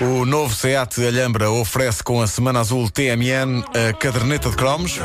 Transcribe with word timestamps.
O 0.00 0.24
novo 0.24 0.54
SEAT 0.54 1.04
Alhambra 1.04 1.50
oferece 1.50 2.04
com 2.04 2.22
a 2.22 2.26
Semana 2.28 2.60
Azul 2.60 2.88
TMN 2.88 3.64
a 3.74 3.92
caderneta 3.92 4.48
de 4.48 4.54
cromos. 4.54 5.00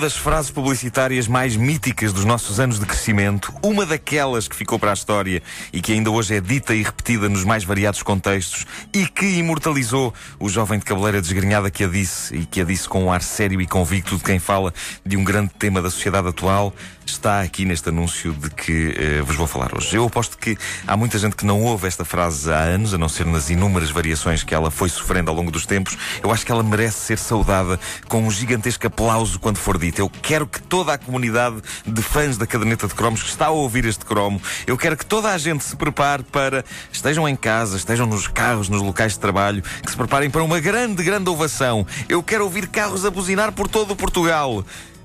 Das 0.00 0.16
frases 0.16 0.50
publicitárias 0.50 1.28
mais 1.28 1.56
míticas 1.56 2.10
dos 2.10 2.24
nossos 2.24 2.58
anos 2.58 2.80
de 2.80 2.86
crescimento, 2.86 3.52
uma 3.62 3.84
daquelas 3.84 4.48
que 4.48 4.56
ficou 4.56 4.78
para 4.78 4.92
a 4.92 4.94
história 4.94 5.42
e 5.74 5.82
que 5.82 5.92
ainda 5.92 6.10
hoje 6.10 6.34
é 6.34 6.40
dita 6.40 6.74
e 6.74 6.82
repetida 6.82 7.28
nos 7.28 7.44
mais 7.44 7.64
variados 7.64 8.02
contextos 8.02 8.64
e 8.94 9.06
que 9.06 9.26
imortalizou 9.26 10.14
o 10.38 10.48
jovem 10.48 10.78
de 10.78 10.86
cabeleira 10.86 11.20
desgrenhada 11.20 11.70
que 11.70 11.84
a 11.84 11.86
disse 11.86 12.34
e 12.34 12.46
que 12.46 12.62
a 12.62 12.64
disse 12.64 12.88
com 12.88 13.04
um 13.04 13.12
ar 13.12 13.20
sério 13.20 13.60
e 13.60 13.66
convicto 13.66 14.16
de 14.16 14.24
quem 14.24 14.38
fala 14.38 14.72
de 15.04 15.18
um 15.18 15.22
grande 15.22 15.50
tema 15.58 15.82
da 15.82 15.90
sociedade 15.90 16.28
atual, 16.28 16.74
está 17.04 17.42
aqui 17.42 17.64
neste 17.64 17.88
anúncio 17.88 18.32
de 18.32 18.50
que 18.50 18.94
eh, 18.96 19.22
vos 19.22 19.36
vou 19.36 19.46
falar 19.46 19.76
hoje. 19.76 19.96
Eu 19.96 20.06
aposto 20.06 20.38
que 20.38 20.56
há 20.86 20.96
muita 20.96 21.18
gente 21.18 21.36
que 21.36 21.44
não 21.44 21.60
ouve 21.62 21.86
esta 21.86 22.04
frase 22.04 22.50
há 22.50 22.58
anos, 22.58 22.94
a 22.94 22.98
não 22.98 23.08
ser 23.08 23.26
nas 23.26 23.50
inúmeras 23.50 23.90
variações 23.90 24.42
que 24.42 24.54
ela 24.54 24.70
foi 24.70 24.88
sofrendo 24.88 25.30
ao 25.30 25.36
longo 25.36 25.50
dos 25.50 25.66
tempos. 25.66 25.98
Eu 26.22 26.30
acho 26.30 26.46
que 26.46 26.52
ela 26.52 26.62
merece 26.62 26.98
ser 26.98 27.18
saudada 27.18 27.78
com 28.08 28.22
um 28.22 28.30
gigantesco 28.30 28.86
aplauso 28.86 29.38
quando 29.38 29.58
for 29.58 29.76
dita. 29.76 29.89
Eu 29.98 30.10
quero 30.10 30.46
que 30.46 30.60
toda 30.62 30.92
a 30.92 30.98
comunidade 30.98 31.60
de 31.86 32.02
fãs 32.02 32.36
da 32.36 32.46
caderneta 32.46 32.86
de 32.86 32.94
cromos 32.94 33.22
que 33.22 33.28
está 33.28 33.46
a 33.46 33.50
ouvir 33.50 33.84
este 33.84 34.04
cromo, 34.04 34.40
eu 34.66 34.76
quero 34.76 34.96
que 34.96 35.06
toda 35.06 35.30
a 35.30 35.38
gente 35.38 35.64
se 35.64 35.74
prepare 35.76 36.22
para, 36.22 36.64
estejam 36.92 37.28
em 37.28 37.36
casa, 37.36 37.76
estejam 37.76 38.06
nos 38.06 38.28
carros, 38.28 38.68
nos 38.68 38.82
locais 38.82 39.12
de 39.12 39.18
trabalho, 39.18 39.62
que 39.62 39.90
se 39.90 39.96
preparem 39.96 40.30
para 40.30 40.42
uma 40.42 40.60
grande, 40.60 41.02
grande 41.02 41.28
ovação. 41.28 41.86
Eu 42.08 42.22
quero 42.22 42.44
ouvir 42.44 42.68
carros 42.68 43.04
a 43.04 43.10
buzinar 43.10 43.52
por 43.52 43.68
todo 43.68 43.92
o 43.92 43.96
Portugal. 43.96 44.64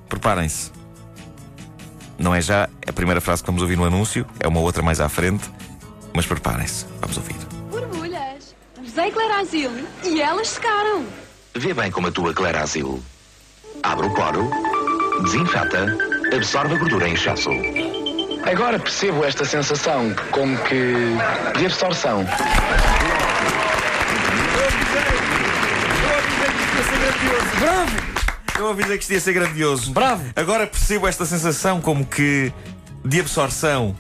Preparem-se. 0.10 0.72
Não 2.18 2.34
é 2.34 2.42
já 2.42 2.70
a 2.88 2.94
primeira 2.94 3.20
frase 3.20 3.42
que 3.42 3.48
vamos 3.48 3.62
ouvir 3.62 3.76
no 3.76 3.86
anúncio, 3.86 4.26
é 4.40 4.48
uma 4.48 4.60
outra 4.60 4.82
mais 4.82 5.00
à 5.00 5.10
frente, 5.10 5.50
mas 6.14 6.26
preparem-se, 6.26 6.86
vamos 7.02 7.18
ouvir. 7.18 7.36
Borbulhas, 7.70 8.56
usei 8.82 9.12
Clarasil 9.12 9.72
e 10.04 10.22
elas 10.22 10.50
secaram. 10.50 11.06
Vê 11.54 11.74
bem 11.74 11.92
como 11.92 12.08
atua 12.08 12.34
Clarasil. 12.34 13.04
Abre 13.84 14.08
o 14.08 14.14
poro, 14.14 14.50
desinfeta, 15.24 15.98
absorve 16.36 16.76
a 16.76 16.78
gordura 16.78 17.08
em 17.08 17.14
excesso. 17.14 17.50
Agora 18.46 18.78
percebo 18.78 19.24
esta 19.24 19.44
sensação 19.44 20.14
como 20.32 20.58
que 20.60 20.94
de 21.58 21.66
absorção. 21.66 22.26
Eu 28.58 28.66
ouvi 28.68 28.84
dizer 28.84 28.98
que 28.98 29.04
isto 29.04 29.14
ia 29.14 29.20
ser 29.20 29.34
grandioso. 29.34 29.92
Bravo! 29.92 30.24
Agora 30.36 30.66
percebo 30.68 31.08
esta 31.08 31.26
sensação 31.26 31.82
como 31.82 32.06
que 32.06 32.54
de 33.04 33.20
absorção. 33.20 33.96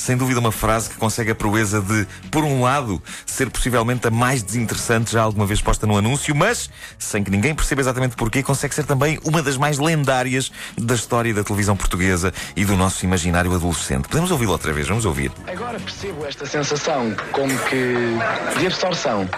Sem 0.00 0.16
dúvida, 0.16 0.40
uma 0.40 0.50
frase 0.50 0.88
que 0.88 0.96
consegue 0.96 1.30
a 1.30 1.34
proeza 1.34 1.78
de, 1.78 2.06
por 2.30 2.42
um 2.42 2.62
lado, 2.62 3.02
ser 3.26 3.50
possivelmente 3.50 4.08
a 4.08 4.10
mais 4.10 4.42
desinteressante 4.42 5.12
já 5.12 5.20
alguma 5.20 5.44
vez 5.44 5.60
posta 5.60 5.86
no 5.86 5.94
anúncio, 5.94 6.34
mas, 6.34 6.70
sem 6.98 7.22
que 7.22 7.30
ninguém 7.30 7.54
perceba 7.54 7.82
exatamente 7.82 8.16
porquê, 8.16 8.42
consegue 8.42 8.74
ser 8.74 8.84
também 8.84 9.20
uma 9.22 9.42
das 9.42 9.58
mais 9.58 9.78
lendárias 9.78 10.50
da 10.74 10.94
história 10.94 11.34
da 11.34 11.44
televisão 11.44 11.76
portuguesa 11.76 12.32
e 12.56 12.64
do 12.64 12.78
nosso 12.78 13.04
imaginário 13.04 13.54
adolescente. 13.54 14.08
Podemos 14.08 14.30
ouvi-lo 14.30 14.52
outra 14.52 14.72
vez? 14.72 14.88
Vamos 14.88 15.04
ouvir. 15.04 15.30
Agora 15.46 15.78
percebo 15.78 16.24
esta 16.24 16.46
sensação 16.46 17.14
como 17.30 17.56
que 17.68 17.94
de 18.58 18.66
absorção. 18.66 19.28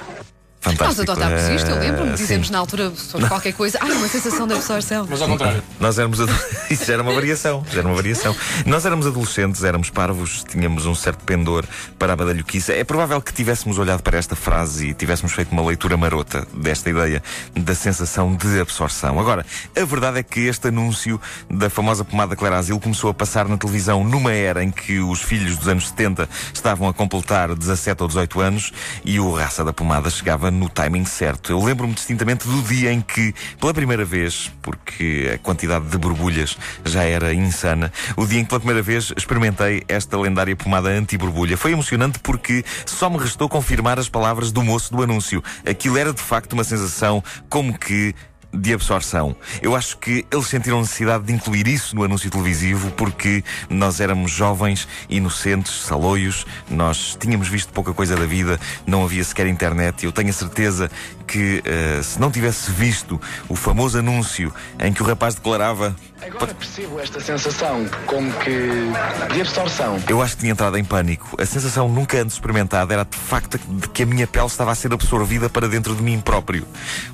Nós 0.64 0.74
Fantástico. 0.76 1.10
adotámos 1.10 1.42
isto, 1.48 1.68
eu 1.70 1.78
lembro-me, 1.78 2.10
Ah, 2.12 2.14
dizemos 2.14 2.46
sim. 2.46 2.52
na 2.52 2.58
altura 2.60 2.92
sobre 2.94 3.26
qualquer 3.26 3.52
coisa, 3.52 3.78
ah, 3.80 3.84
uma 3.86 4.06
sensação 4.08 4.46
de 4.46 4.54
absorção. 4.54 5.06
Mas 5.10 5.20
ao 5.20 5.28
contrário. 5.28 5.62
Nós 5.80 5.98
éramos 5.98 6.20
Isso 6.70 6.84
já 6.84 6.94
era 6.94 7.02
uma 7.02 7.12
variação. 7.12 7.64
Já 7.70 7.80
era 7.80 7.88
uma 7.88 7.96
variação. 7.96 8.34
Nós 8.64 8.86
éramos 8.86 9.06
adolescentes, 9.06 9.64
éramos 9.64 9.90
parvos, 9.90 10.44
tínhamos 10.48 10.86
um 10.86 10.94
certo 10.94 11.24
pendor 11.24 11.64
para 11.98 12.12
a 12.12 12.16
badalhoquice. 12.16 12.72
É 12.72 12.84
provável 12.84 13.20
que 13.20 13.32
tivéssemos 13.32 13.76
olhado 13.76 14.02
para 14.02 14.16
esta 14.16 14.36
frase 14.36 14.88
e 14.88 14.94
tivéssemos 14.94 15.32
feito 15.32 15.50
uma 15.50 15.66
leitura 15.66 15.96
marota 15.96 16.46
desta 16.54 16.88
ideia 16.90 17.20
da 17.54 17.74
sensação 17.74 18.34
de 18.36 18.60
absorção. 18.60 19.18
Agora, 19.18 19.44
a 19.76 19.84
verdade 19.84 20.20
é 20.20 20.22
que 20.22 20.40
este 20.40 20.68
anúncio 20.68 21.20
da 21.50 21.68
famosa 21.68 22.04
pomada 22.04 22.36
Clarasil 22.36 22.78
começou 22.78 23.10
a 23.10 23.14
passar 23.14 23.48
na 23.48 23.56
televisão 23.56 24.04
numa 24.04 24.32
era 24.32 24.62
em 24.62 24.70
que 24.70 25.00
os 25.00 25.20
filhos 25.20 25.56
dos 25.56 25.66
anos 25.66 25.88
70 25.88 26.28
estavam 26.54 26.88
a 26.88 26.94
completar 26.94 27.52
17 27.54 28.00
ou 28.02 28.08
18 28.08 28.40
anos 28.40 28.72
e 29.04 29.18
o 29.18 29.34
raça 29.34 29.64
da 29.64 29.72
pomada 29.72 30.08
chegava 30.08 30.51
no 30.52 30.68
timing 30.68 31.04
certo. 31.04 31.52
Eu 31.52 31.62
lembro-me 31.62 31.94
distintamente 31.94 32.46
do 32.46 32.62
dia 32.62 32.92
em 32.92 33.00
que, 33.00 33.34
pela 33.58 33.72
primeira 33.72 34.04
vez, 34.04 34.50
porque 34.60 35.30
a 35.34 35.38
quantidade 35.38 35.86
de 35.86 35.98
borbulhas 35.98 36.56
já 36.84 37.04
era 37.04 37.34
insana, 37.34 37.92
o 38.16 38.26
dia 38.26 38.40
em 38.40 38.44
que 38.44 38.48
pela 38.48 38.60
primeira 38.60 38.82
vez 38.82 39.12
experimentei 39.16 39.82
esta 39.88 40.18
lendária 40.18 40.54
pomada 40.54 40.88
anti-borbulha. 40.88 41.56
Foi 41.56 41.72
emocionante 41.72 42.18
porque 42.18 42.64
só 42.84 43.08
me 43.08 43.18
restou 43.18 43.48
confirmar 43.48 43.98
as 43.98 44.08
palavras 44.08 44.52
do 44.52 44.62
moço 44.62 44.94
do 44.94 45.02
anúncio. 45.02 45.42
Aquilo 45.68 45.96
era 45.96 46.12
de 46.12 46.22
facto 46.22 46.52
uma 46.52 46.64
sensação 46.64 47.22
como 47.48 47.78
que 47.78 48.14
de 48.52 48.72
absorção. 48.72 49.34
Eu 49.60 49.74
acho 49.74 49.96
que 49.98 50.26
eles 50.30 50.46
sentiram 50.46 50.80
necessidade 50.80 51.24
de 51.24 51.32
incluir 51.32 51.66
isso 51.66 51.96
no 51.96 52.04
anúncio 52.04 52.30
televisivo 52.30 52.90
porque 52.92 53.42
nós 53.68 54.00
éramos 54.00 54.30
jovens, 54.30 54.86
inocentes, 55.08 55.72
saloios, 55.72 56.46
nós 56.68 57.16
tínhamos 57.18 57.48
visto 57.48 57.72
pouca 57.72 57.92
coisa 57.92 58.14
da 58.16 58.26
vida, 58.26 58.60
não 58.86 59.04
havia 59.04 59.24
sequer 59.24 59.46
internet. 59.46 60.04
Eu 60.04 60.12
tenho 60.12 60.30
a 60.30 60.32
certeza 60.32 60.91
que 61.26 61.62
eh, 61.64 62.00
se 62.02 62.20
não 62.20 62.30
tivesse 62.30 62.70
visto 62.70 63.20
o 63.48 63.56
famoso 63.56 63.98
anúncio 63.98 64.52
em 64.78 64.92
que 64.92 65.02
o 65.02 65.06
rapaz 65.06 65.34
declarava 65.34 65.96
Agora 66.24 66.54
percebo 66.54 67.00
esta 67.00 67.20
sensação 67.20 67.84
como 68.06 68.32
que 68.34 69.32
de 69.34 69.41
absorção. 69.41 69.98
Eu 70.08 70.22
acho 70.22 70.36
que 70.36 70.42
tinha 70.42 70.52
entrado 70.52 70.78
em 70.78 70.84
pânico. 70.84 71.34
A 71.41 71.44
sensação 71.44 71.88
nunca 71.88 72.16
antes 72.22 72.36
experimentada 72.36 72.94
era 72.94 73.04
de 73.04 73.16
facto 73.16 73.58
de 73.58 73.88
que 73.88 74.04
a 74.04 74.06
minha 74.06 74.24
pele 74.24 74.46
estava 74.46 74.70
a 74.70 74.74
ser 74.76 74.92
absorvida 74.92 75.48
para 75.48 75.68
dentro 75.68 75.96
de 75.96 76.02
mim 76.02 76.20
próprio. 76.20 76.64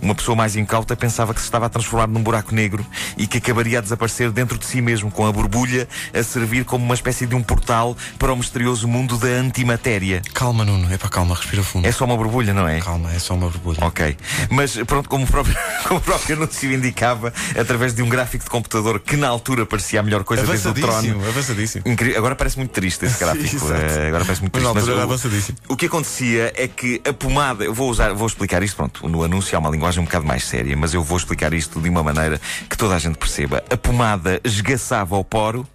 Uma 0.02 0.14
pessoa 0.14 0.36
mais 0.36 0.56
incauta 0.56 0.94
pensava 0.94 1.27
que 1.34 1.40
se 1.40 1.46
estava 1.46 1.66
a 1.66 1.68
transformar 1.68 2.06
num 2.08 2.22
buraco 2.22 2.54
negro 2.54 2.84
e 3.16 3.26
que 3.26 3.38
acabaria 3.38 3.78
a 3.78 3.82
desaparecer 3.82 4.30
dentro 4.30 4.58
de 4.58 4.64
si 4.66 4.80
mesmo, 4.80 5.10
com 5.10 5.26
a 5.26 5.32
borbulha 5.32 5.88
a 6.14 6.22
servir 6.22 6.64
como 6.64 6.84
uma 6.84 6.94
espécie 6.94 7.26
de 7.26 7.34
um 7.34 7.42
portal 7.42 7.96
para 8.18 8.32
o 8.32 8.36
misterioso 8.36 8.86
mundo 8.88 9.16
da 9.18 9.28
antimatéria. 9.28 10.22
Calma, 10.34 10.64
Nuno. 10.64 10.92
É 10.92 10.96
para 10.98 11.08
calma, 11.08 11.34
respira 11.34 11.62
fundo. 11.62 11.86
É 11.86 11.92
só 11.92 12.04
uma 12.04 12.16
borbulha, 12.16 12.52
não 12.54 12.66
é? 12.68 12.80
Calma, 12.80 13.12
é 13.12 13.18
só 13.18 13.34
uma 13.34 13.48
borbulha. 13.48 13.78
Ok. 13.82 14.16
Mas 14.50 14.76
pronto, 14.86 15.08
como 15.08 15.24
o, 15.24 15.26
próprio, 15.26 15.56
como 15.86 16.00
o 16.00 16.02
próprio 16.02 16.36
anúncio 16.36 16.72
indicava, 16.72 17.32
através 17.58 17.94
de 17.94 18.02
um 18.02 18.08
gráfico 18.08 18.44
de 18.44 18.50
computador 18.50 19.00
que 19.00 19.16
na 19.16 19.28
altura 19.28 19.66
parecia 19.66 20.00
a 20.00 20.02
melhor 20.02 20.24
coisa 20.24 20.46
desde 20.46 20.68
o 20.68 20.74
trono. 20.74 20.88
Avançadíssimo, 20.92 21.28
avançadíssimo. 21.28 21.82
Incrível. 21.86 22.18
Agora 22.18 22.34
parece 22.36 22.56
muito 22.58 22.70
triste 22.70 23.04
esse 23.04 23.18
gráfico. 23.22 23.56
Exato. 23.56 23.72
Eh, 23.72 24.08
agora 24.08 24.24
parece 24.24 24.40
muito 24.40 24.58
Mas 24.60 24.72
triste. 24.72 24.90
era 24.90 24.98
o- 25.00 25.02
avançadíssimo. 25.02 25.58
o 25.68 25.76
que 25.76 25.86
acontecia 25.86 26.52
é 26.56 26.66
que 26.68 27.00
a 27.06 27.12
pomada, 27.12 27.64
eu 27.64 27.74
vou 27.74 27.90
usar, 27.90 28.12
vou 28.14 28.26
explicar 28.26 28.62
isto, 28.62 28.76
pronto, 28.76 29.08
no 29.08 29.22
anúncio 29.22 29.56
há 29.56 29.58
uma 29.60 29.70
linguagem 29.70 30.00
um 30.00 30.04
bocado 30.04 30.26
mais 30.26 30.44
séria, 30.44 30.76
mas 30.76 30.94
eu 30.94 31.02
vou 31.02 31.17
explicar 31.18 31.52
isto 31.52 31.80
de 31.80 31.88
uma 31.88 32.02
maneira 32.02 32.40
que 32.68 32.76
toda 32.76 32.94
a 32.94 32.98
gente 32.98 33.18
perceba. 33.18 33.62
A 33.70 33.76
pomada 33.76 34.40
esgaçava 34.44 35.16
o 35.16 35.24
poro, 35.24 35.66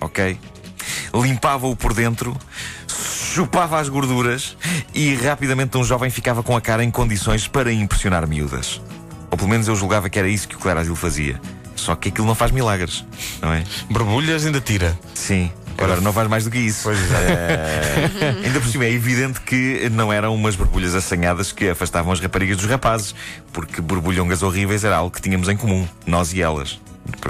ok? 0.00 0.38
Limpava-o 1.14 1.76
por 1.76 1.92
dentro, 1.92 2.36
chupava 2.88 3.78
as 3.78 3.88
gorduras 3.88 4.56
e 4.94 5.14
rapidamente 5.14 5.76
um 5.76 5.84
jovem 5.84 6.10
ficava 6.10 6.42
com 6.42 6.56
a 6.56 6.60
cara 6.60 6.82
em 6.82 6.90
condições 6.90 7.46
para 7.46 7.72
impressionar 7.72 8.26
miúdas. 8.26 8.80
Ou 9.30 9.36
pelo 9.36 9.50
menos 9.50 9.68
eu 9.68 9.76
julgava 9.76 10.08
que 10.08 10.18
era 10.18 10.28
isso 10.28 10.48
que 10.48 10.56
o 10.56 10.58
Clarasil 10.58 10.96
fazia. 10.96 11.40
Só 11.76 11.94
que 11.94 12.08
aquilo 12.08 12.26
não 12.26 12.34
faz 12.34 12.50
milagres, 12.50 13.04
não 13.40 13.52
é? 13.52 13.62
Borbulhas 13.90 14.44
ainda 14.44 14.60
tira. 14.60 14.98
Sim. 15.14 15.52
Agora 15.78 16.00
não 16.00 16.12
faz 16.12 16.28
mais 16.28 16.44
do 16.44 16.50
que 16.50 16.58
isso. 16.58 16.80
Pois 16.82 16.98
Eh, 16.98 18.42
ainda 18.44 18.60
por 18.60 18.68
cima 18.68 18.84
é 18.84 18.90
evidente 18.90 19.40
que 19.40 19.88
não 19.90 20.12
eram 20.12 20.34
umas 20.34 20.56
borbulhas 20.56 20.94
assanhadas 20.94 21.52
que 21.52 21.68
afastavam 21.68 22.12
as 22.12 22.20
raparigas 22.20 22.56
dos 22.56 22.66
rapazes, 22.66 23.14
porque 23.52 23.80
borbulhongas 23.80 24.42
horríveis 24.42 24.82
era 24.84 24.96
algo 24.96 25.10
que 25.10 25.22
tínhamos 25.22 25.48
em 25.48 25.56
comum, 25.56 25.86
nós 26.04 26.32
e 26.32 26.42
elas. 26.42 26.80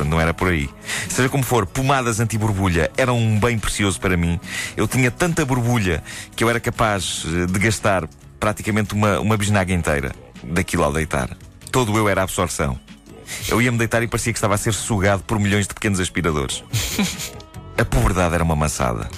Não 0.07 0.21
era 0.21 0.35
por 0.35 0.49
aí. 0.49 0.69
Seja 1.09 1.29
como 1.29 1.45
for, 1.45 1.65
pomadas 1.65 2.19
anti-borbulha 2.19 2.91
eram 2.97 3.17
um 3.17 3.39
bem 3.39 3.59
precioso 3.59 4.01
para 4.01 4.17
mim. 4.17 4.41
Eu 4.77 4.89
tinha 4.89 5.11
tanta 5.11 5.45
borbulha 5.45 6.03
que 6.35 6.43
eu 6.43 6.51
era 6.51 6.59
capaz 6.59 7.25
eh, 7.27 7.47
de 7.47 7.59
gastar 7.59 8.09
praticamente 8.41 8.95
uma, 8.95 9.21
uma 9.21 9.37
bisnaga 9.37 9.73
inteira 9.73 10.13
daquilo 10.43 10.85
ao 10.85 10.93
deitar. 10.93 11.31
Todo 11.71 11.97
eu 11.97 12.09
era 12.09 12.23
absorção. 12.23 12.79
Eu 13.49 13.61
ia-me 13.61 13.79
deitar 13.79 14.03
e 14.03 14.09
parecia 14.09 14.33
que 14.33 14.39
estava 14.39 14.55
a 14.55 14.59
ser 14.59 14.73
sugado 14.73 15.23
por 15.23 15.39
milhões 15.39 15.67
de 15.69 15.75
pequenos 15.75 16.01
aspiradores. 16.01 16.65
A 17.79 17.85
puberdade 17.85 18.35
era 18.35 18.43
uma 18.45 18.57
maçada. 18.57 19.09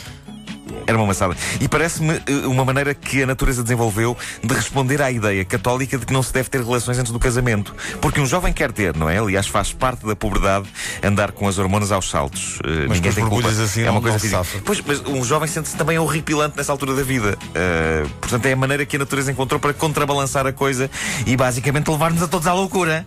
Era 0.86 0.96
uma 0.98 1.06
maçada. 1.06 1.36
E 1.60 1.68
parece-me 1.68 2.14
eh, 2.14 2.46
uma 2.46 2.64
maneira 2.64 2.94
que 2.94 3.22
a 3.22 3.26
natureza 3.26 3.62
desenvolveu 3.62 4.16
de 4.42 4.54
responder 4.54 5.00
à 5.02 5.10
ideia 5.10 5.44
católica 5.44 5.96
de 5.98 6.04
que 6.06 6.12
não 6.12 6.22
se 6.22 6.32
deve 6.32 6.48
ter 6.48 6.62
relações 6.62 6.98
antes 6.98 7.12
do 7.12 7.18
casamento. 7.18 7.74
Porque 8.00 8.20
um 8.20 8.26
jovem 8.26 8.52
quer 8.52 8.70
ter, 8.72 8.96
não 8.96 9.08
é? 9.08 9.18
Aliás, 9.18 9.46
faz 9.46 9.72
parte 9.72 10.06
da 10.06 10.14
puberdade 10.16 10.66
andar 11.02 11.32
com 11.32 11.46
as 11.48 11.58
hormonas 11.58 11.90
aos 11.92 12.08
saltos. 12.10 12.58
Eh, 12.64 12.86
Mas 12.88 12.98
Ninguém 12.98 13.12
tem 13.12 13.28
culpa. 13.28 13.48
assim 13.48 13.82
é 13.82 13.90
uma 13.90 14.00
coisa 14.00 14.18
física. 14.18 14.44
Pois, 14.64 14.80
mas 14.84 15.00
um 15.06 15.24
jovem 15.24 15.48
sente-se 15.48 15.76
também 15.76 15.98
horripilante 15.98 16.56
nessa 16.56 16.72
altura 16.72 16.94
da 16.94 17.02
vida. 17.02 17.36
Eh, 17.54 18.04
portanto, 18.20 18.46
é 18.46 18.52
a 18.52 18.56
maneira 18.56 18.84
que 18.86 18.96
a 18.96 18.98
natureza 18.98 19.30
encontrou 19.32 19.60
para 19.60 19.72
contrabalançar 19.72 20.46
a 20.46 20.52
coisa 20.52 20.90
e 21.26 21.36
basicamente 21.36 21.88
levar-nos 21.90 22.22
a 22.22 22.28
todos 22.28 22.46
à 22.46 22.52
loucura. 22.52 23.06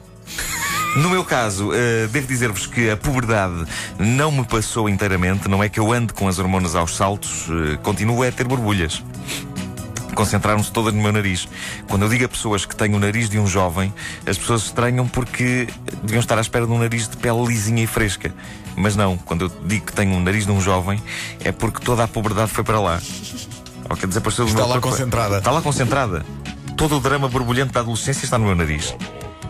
No 0.96 1.10
meu 1.10 1.26
caso, 1.26 1.72
eh, 1.74 2.08
devo 2.12 2.28
dizer-vos 2.28 2.68
que 2.68 2.90
a 2.90 2.96
puberdade 2.96 3.66
não 3.98 4.32
me 4.32 4.46
passou 4.46 4.88
inteiramente. 4.88 5.48
Não 5.48 5.64
é 5.64 5.68
que 5.68 5.80
eu 5.80 5.92
ande 5.92 6.14
com 6.14 6.28
as 6.28 6.38
hormonas 6.38 6.76
aos 6.76 6.96
saltos, 6.96 7.48
eh, 7.50 7.78
continuo 7.82 8.22
a 8.22 8.32
ter 8.32 8.48
borbulhas. 8.48 9.02
Concentraram-se 10.14 10.72
todas 10.72 10.94
no 10.94 11.02
meu 11.02 11.12
nariz. 11.12 11.48
Quando 11.90 12.04
eu 12.04 12.10
digo 12.10 12.26
a 12.26 12.28
pessoas 12.28 12.64
que 12.64 12.76
têm 12.76 12.94
o 12.94 13.00
nariz 13.00 13.28
de 13.28 13.40
um 13.40 13.48
jovem, 13.48 13.92
as 14.28 14.38
pessoas 14.38 14.66
estranham 14.66 15.08
porque 15.08 15.68
deviam 16.04 16.20
estar 16.20 16.38
à 16.38 16.42
espera 16.42 16.68
de 16.68 16.72
um 16.72 16.78
nariz 16.78 17.08
de 17.08 17.18
pele 17.18 17.44
lisinha 17.48 17.84
e 17.84 17.88
fresca. 17.88 18.32
Mas 18.76 18.96
não, 18.96 19.18
quando 19.18 19.46
eu 19.46 19.52
digo 19.66 19.88
que 19.88 19.94
tenho 19.94 20.14
um 20.14 20.22
nariz 20.22 20.46
de 20.46 20.52
um 20.52 20.62
jovem, 20.62 21.02
é 21.44 21.52
porque 21.52 21.84
toda 21.84 22.04
a 22.04 22.08
puberdade 22.08 22.52
foi 22.52 22.64
para 22.64 22.80
lá. 22.80 23.02
Ou 23.90 23.98
quer 23.98 24.06
do 24.06 24.18
Está 24.20 24.62
lá 24.62 24.74
corpo. 24.74 24.90
concentrada. 24.90 25.38
Está 25.40 25.52
lá 25.52 25.62
concentrada. 25.62 26.26
Todo 26.78 26.98
o 26.98 27.00
drama 27.00 27.28
borbulhento 27.28 27.74
da 27.74 27.80
adolescência 27.80 28.26
está 28.26 28.38
no 28.38 28.46
meu 28.46 28.56
nariz. 28.56 28.96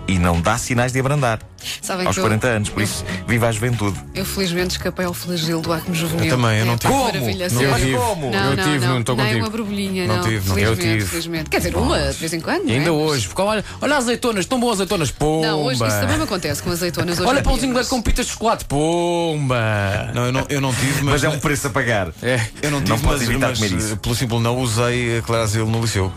E 0.05 0.19
não 0.19 0.41
dá 0.41 0.57
sinais 0.57 0.91
de 0.91 0.99
abrandar. 0.99 1.39
Sabem 1.81 2.05
aos 2.05 2.13
que 2.15 2.19
eu- 2.19 2.25
40 2.25 2.45
anos, 2.47 2.69
por 2.69 2.83
isso, 2.83 3.05
viva 3.25 3.47
a 3.47 3.51
juventude. 3.53 3.97
Eu 4.13 4.25
felizmente 4.25 4.71
escapei 4.71 5.05
ao 5.05 5.13
flagelo 5.13 5.61
do 5.61 5.71
acne 5.71 5.95
juvenil. 5.95 6.25
Eu 6.25 6.35
também, 6.37 6.59
eu 6.59 6.65
não 6.65 6.73
É, 6.73 6.77
tive. 6.77 6.91
Como? 6.93 7.03
Maravilha, 7.05 7.47
Não 7.49 7.57
sério. 7.61 7.75
tive. 7.77 7.95
Como? 7.97 8.31
Não, 8.31 8.43
Eu 8.51 8.57
não, 8.57 8.63
tive, 8.65 8.79
não, 8.85 8.93
não 8.95 8.99
estou 8.99 9.15
Nem 9.15 9.25
contigo. 9.27 9.45
uma 9.45 9.49
borbulhinha, 9.49 10.05
Não 10.07 10.15
não. 10.17 10.23
tive, 10.23 10.49
não. 10.49 10.55
felizmente, 10.55 10.85
Eu 10.87 10.93
tive. 10.97 11.05
felizmente. 11.09 11.49
Quer 11.49 11.57
dizer, 11.59 11.75
uma 11.77 11.99
de 12.11 12.17
vez 12.17 12.33
em 12.33 12.41
quando. 12.41 12.63
Não 12.65 12.69
é? 12.69 12.77
ainda 12.77 12.91
Mas- 12.91 13.01
hoje, 13.01 13.27
porque 13.27 13.41
olha, 13.41 13.65
olha 13.81 13.95
azeitonas, 13.95 14.45
tão 14.45 14.59
boas 14.59 14.73
azeitonas, 14.73 15.09
pomba. 15.09 15.47
Não, 15.47 15.61
hoje 15.63 15.81
isso 15.87 15.99
também 16.01 16.17
me 16.17 16.23
acontece 16.25 16.61
com 16.61 16.69
azeitonas 16.69 17.19
hoje. 17.19 17.29
Olha 17.29 17.41
pãozinho 17.41 17.73
leite 17.73 17.89
com 17.89 18.01
pitas 18.01 18.25
de 18.25 18.31
chocolate, 18.33 18.65
pomba. 18.65 20.11
Não, 20.13 20.25
eu 20.25 20.31
não, 20.33 20.45
eu 20.49 20.59
não 20.61 20.73
tive, 20.73 21.01
mas. 21.03 21.13
Mas 21.13 21.23
é 21.23 21.29
um 21.29 21.39
preço 21.39 21.67
a 21.67 21.69
pagar. 21.69 22.09
É. 22.21 22.41
Eu 22.61 22.71
não 22.71 22.79
tive, 22.81 22.89
Não 23.01 23.09
mas, 23.09 23.25
mas, 23.25 23.57
comer 23.59 23.71
isso. 23.77 23.93
eh, 23.93 23.95
pelo 23.95 24.15
simples 24.15 24.41
não 24.41 24.57
usei 24.59 25.19
a 25.19 25.21
Clarazil 25.21 25.65
no 25.65 25.79
liceu. 25.81 26.11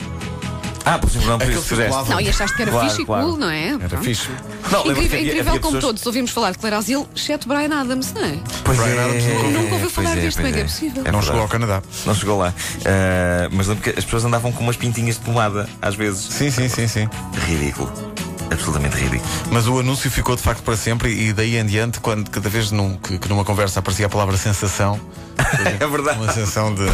Ah, 0.88 0.98
por 1.00 1.10
exemplo, 1.10 1.28
não, 1.28 1.38
por 1.38 1.50
isso 1.50 1.62
fizeste. 1.62 2.08
Não, 2.10 2.20
e 2.20 2.28
achaste 2.28 2.56
que 2.56 2.62
era 2.62 2.70
Claro, 2.70 2.88
fixe 2.88 3.02
e 3.02 3.04
claro. 3.06 3.26
cool, 3.26 3.36
não 3.36 3.50
é? 3.50 3.68
Era 3.70 3.78
Pronto. 3.88 4.04
fixe. 4.04 4.28
Não, 4.70 4.80
Incrível, 4.80 4.90
havia- 5.04 5.20
incrível 5.20 5.40
havia 5.40 5.44
como 5.60 5.60
pessoas- 5.74 5.82
todos 5.82 6.06
ouvimos 6.06 6.30
falar 6.30 6.52
de 6.52 6.58
Clarazil, 6.58 7.08
exceto 7.14 7.48
Brian 7.48 7.74
Adams, 7.80 8.12
não 8.14 8.24
é? 8.24 8.38
Pois 8.64 8.78
Brian 8.78 8.94
é, 8.94 9.04
Adams 9.04 9.24
nunca. 9.24 9.48
Nunca 9.58 9.74
ouviu 9.74 9.90
falar 9.90 10.10
pois 10.12 10.22
disto, 10.24 10.36
como 10.36 10.48
é 10.48 10.52
que 10.52 10.58
é 10.60 10.62
possível? 10.62 10.94
não 10.96 11.02
verdade. 11.04 11.26
chegou 11.26 11.40
ao 11.42 11.48
Canadá. 11.48 11.82
Não 12.06 12.14
chegou 12.14 12.38
lá. 12.38 12.54
Ah, 12.84 13.48
mas 13.52 13.66
lembro 13.66 13.82
que 13.82 13.90
as 13.98 14.04
pessoas 14.04 14.24
andavam 14.24 14.52
com 14.52 14.62
umas 14.62 14.76
pintinhas 14.76 15.16
de 15.16 15.22
pomada, 15.22 15.68
às 15.82 15.96
vezes. 15.96 16.20
Sim, 16.22 16.50
sim, 16.52 16.68
sim, 16.68 16.86
sim. 16.86 17.08
Ridículo. 17.46 17.92
Absolutamente 18.50 18.96
ridículo. 18.96 19.28
Mas 19.50 19.66
o 19.66 19.80
anúncio 19.80 20.08
ficou 20.08 20.36
de 20.36 20.42
facto 20.42 20.62
para 20.62 20.76
sempre 20.76 21.10
e 21.12 21.32
daí 21.32 21.56
em 21.56 21.66
diante, 21.66 21.98
quando 21.98 22.30
cada 22.30 22.48
vez 22.48 22.70
num- 22.70 22.96
que, 22.96 23.18
que 23.18 23.28
numa 23.28 23.44
conversa 23.44 23.80
aparecia 23.80 24.06
a 24.06 24.08
palavra 24.08 24.36
sensação, 24.36 25.00
É 25.80 25.86
verdade. 25.86 26.18
uma 26.18 26.32
sensação 26.32 26.74
de. 26.74 26.84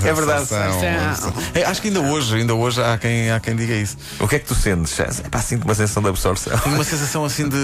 de 0.00 0.08
É 0.08 0.12
verdade. 0.12 0.46
sensação. 0.46 1.32
É, 1.54 1.64
acho 1.64 1.80
que 1.80 1.88
ainda 1.88 2.00
hoje, 2.00 2.36
ainda 2.36 2.54
hoje 2.54 2.82
há 2.82 2.96
quem, 2.98 3.30
há 3.30 3.40
quem 3.40 3.56
diga 3.56 3.74
isso. 3.74 3.96
O 4.20 4.28
que 4.28 4.36
é 4.36 4.38
que 4.38 4.46
tu 4.46 4.54
sentes? 4.54 4.98
É 5.00 5.06
pá, 5.30 5.38
sinto 5.40 5.64
uma 5.64 5.74
sensação 5.74 6.02
de 6.02 6.08
absorção. 6.08 6.52
Uma 6.66 6.84
sensação 6.84 7.24
assim 7.24 7.48
de. 7.48 7.56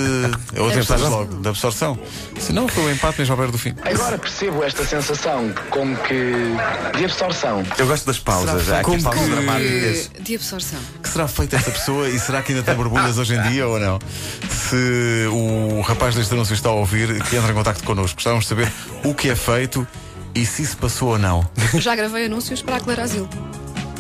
Absorção. 0.59 0.97
vez 0.97 1.11
logo, 1.11 1.35
de 1.43 1.49
absorção. 1.49 1.99
Se 2.41 2.53
não, 2.53 2.67
foi 2.69 2.85
o 2.85 2.91
empate 2.91 3.19
mesmo 3.21 3.33
ao 3.33 3.37
beira 3.39 3.53
do 3.53 3.59
fim. 3.59 3.75
Agora 3.85 4.19
percebo 4.19 4.63
esta 4.65 4.85
sensação 4.85 5.53
como 5.71 5.97
que 5.99 6.33
de 6.97 7.05
absorção. 7.05 7.63
Eu 7.79 7.87
gosto 7.87 8.07
das 8.07 8.19
pausas, 8.19 8.65
já 8.65 8.83
Como 8.83 8.97
as 8.97 9.03
pausas 9.03 9.23
que- 9.25 9.31
dramáticas. 9.31 10.11
De, 10.17 10.23
de 10.23 10.35
absorção. 10.37 10.79
que 11.03 11.09
será 11.09 11.29
feita 11.29 11.57
esta 11.57 11.71
pessoa 11.71 12.09
e 12.09 12.19
será 12.19 12.43
que 12.43 12.53
ainda 12.53 12.65
tem 12.65 12.75
borbulhas 12.75 13.19
hoje 13.19 13.35
em 13.35 13.43
dia 13.51 13.67
ou 13.67 13.79
não? 13.79 13.99
Se 14.51 15.27
o 15.31 15.81
rapaz 15.83 16.15
deste 16.15 16.33
anúncio 16.33 16.55
está 16.55 16.69
a 16.71 16.73
ouvir, 16.73 17.23
que 17.25 17.37
entra 17.37 17.51
em 17.51 17.55
contacto 17.55 17.85
connosco. 17.85 18.17
Gostávamos 18.17 18.45
de 18.45 18.49
saber 18.49 18.73
o 19.05 19.15
que 19.15 19.29
é 19.31 19.37
feito 19.37 19.87
e 20.35 20.47
se 20.47 20.63
isso 20.63 20.77
passou 20.77 21.11
ou 21.11 21.19
não. 21.19 21.47
Já 21.79 21.95
gravei 21.95 22.27
anúncios 22.27 22.63
para 22.63 22.77
a 22.77 22.81
Clarazil. 22.81 23.29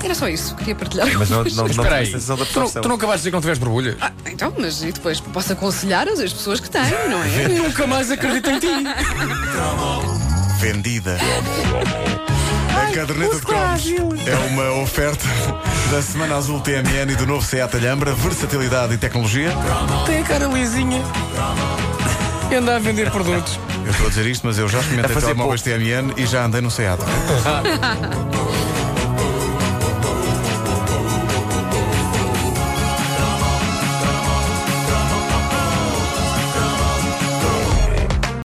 Era 0.02 0.14
só 0.14 0.28
isso, 0.28 0.56
queria 0.56 0.74
partilhar. 0.74 1.06
Mas 1.16 1.30
não, 1.30 1.44
não, 1.44 1.50
não 1.52 1.66
Espera 1.66 1.96
aí, 1.96 2.10
tu 2.10 2.60
não, 2.60 2.70
tu 2.70 2.88
não 2.88 2.96
acabaste 2.96 3.18
de 3.18 3.30
dizer 3.30 3.30
que 3.30 3.34
não 3.34 3.40
tiveste 3.40 3.64
borbulhas? 3.64 3.96
Ah, 4.00 4.10
então, 4.26 4.52
mas 4.58 4.82
e 4.82 4.90
depois 4.90 5.20
posso 5.20 5.52
aconselhar 5.52 6.08
as 6.08 6.18
as 6.18 6.32
pessoas 6.32 6.58
que 6.58 6.68
têm, 6.68 6.82
não 7.08 7.22
é? 7.22 7.48
Nunca 7.54 7.86
mais 7.86 8.10
acredito 8.10 8.50
em 8.50 8.58
ti. 8.58 8.66
Vendida. 10.58 11.18
A 12.70 12.92
caderneta 12.92 13.36
de 13.36 13.42
cromos 13.42 13.86
é 14.26 14.36
uma 14.50 14.82
oferta 14.82 15.24
da 15.90 16.02
Semana 16.02 16.36
Azul 16.36 16.60
TMN 16.60 17.12
e 17.12 17.16
do 17.16 17.26
novo 17.26 17.44
Seat 17.44 17.76
Alhambra, 17.76 18.12
versatilidade 18.14 18.94
e 18.94 18.98
tecnologia. 18.98 19.50
Tem 20.06 20.18
a 20.18 20.24
cara 20.24 20.46
lisinha. 20.46 21.02
E 22.50 22.54
anda 22.54 22.76
a 22.76 22.78
vender 22.78 23.10
produtos. 23.10 23.58
Eu 23.84 23.90
estou 23.90 24.06
a 24.06 24.08
dizer 24.08 24.26
isto, 24.26 24.46
mas 24.46 24.58
eu 24.58 24.68
já 24.68 24.80
experimentei 24.80 25.16
telemóveis 25.16 25.62
TMN 25.62 26.14
e 26.16 26.26
já 26.26 26.44
andei 26.44 26.60
no 26.60 26.70
Seat. 26.70 27.00